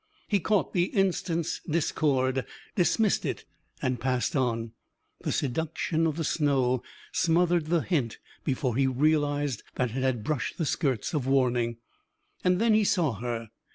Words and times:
He 0.27 0.39
caught 0.39 0.73
the 0.73 0.85
instant's 0.85 1.61
discord, 1.69 2.43
dismissed 2.75 3.23
it, 3.23 3.45
and 3.83 3.99
passed 3.99 4.35
on. 4.35 4.71
The 5.19 5.31
seduction 5.31 6.07
of 6.07 6.17
the 6.17 6.23
snow 6.23 6.81
smothered 7.11 7.67
the 7.67 7.81
hint 7.81 8.17
before 8.43 8.75
he 8.75 8.87
realised 8.87 9.61
that 9.75 9.91
it 9.91 10.01
had 10.01 10.23
brushed 10.23 10.57
the 10.57 10.65
skirts 10.65 11.13
of 11.13 11.27
warning. 11.27 11.77
And 12.43 12.59
then 12.59 12.73
he 12.73 12.83
saw 12.83 13.13
her. 13.13 13.49